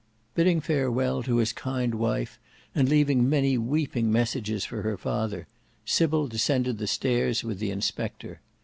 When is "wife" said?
1.93-2.39